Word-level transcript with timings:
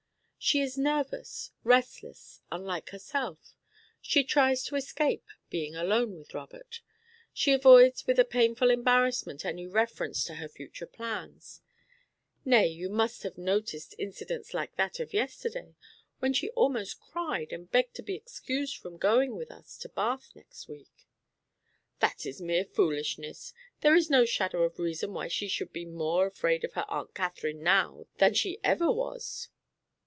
She 0.43 0.59
is 0.59 0.75
nervous, 0.75 1.51
restless, 1.63 2.41
unlike 2.51 2.89
herself; 2.89 3.53
she 4.01 4.23
tries 4.23 4.63
to 4.63 4.75
escape 4.75 5.27
being 5.51 5.75
alone 5.75 6.17
with 6.17 6.33
Robert; 6.33 6.81
she 7.31 7.53
avoids 7.53 8.07
with 8.07 8.17
a 8.17 8.25
painful 8.25 8.71
embarrassment 8.71 9.45
any 9.45 9.67
reference 9.67 10.23
to 10.23 10.33
her 10.37 10.49
future 10.49 10.87
plans; 10.87 11.61
nay, 12.43 12.65
you 12.65 12.89
must 12.89 13.21
have 13.21 13.37
noticed 13.37 13.93
incidents 13.99 14.51
like 14.51 14.75
that 14.77 14.99
of 14.99 15.13
yesterday, 15.13 15.75
when 16.17 16.33
she 16.33 16.49
almost 16.49 16.99
cried 16.99 17.53
and 17.53 17.69
begged 17.71 17.93
to 17.97 18.01
be 18.01 18.15
excused 18.15 18.75
from 18.77 18.97
going 18.97 19.35
with 19.35 19.51
us 19.51 19.77
to 19.77 19.89
Bath 19.89 20.31
next 20.35 20.67
week." 20.67 21.05
"That 21.99 22.25
is 22.25 22.41
mere 22.41 22.65
foolishness; 22.65 23.53
there 23.81 23.93
is 23.93 24.09
no 24.09 24.25
shadow 24.25 24.63
of 24.63 24.79
reason 24.79 25.13
why 25.13 25.27
she 25.27 25.47
should 25.47 25.71
be 25.71 25.85
more 25.85 26.25
afraid 26.25 26.63
of 26.63 26.73
her 26.73 26.85
Aunt 26.89 27.13
Catherine 27.13 27.61
now 27.61 28.07
than 28.17 28.33
she 28.33 28.57
ever 28.63 28.91
was." 28.91 29.49